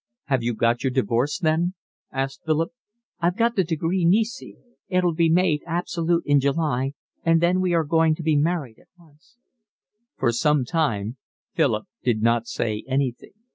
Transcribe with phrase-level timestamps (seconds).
[0.25, 1.75] "Have you got your divorce then?"
[2.11, 2.71] asked Philip.
[3.19, 4.57] "I've got the decree nisi.
[4.87, 6.93] It'll be made absolute in July,
[7.23, 9.37] and then we are going to be married at once."
[10.17, 11.17] For some time
[11.53, 13.33] Philip did not say anything.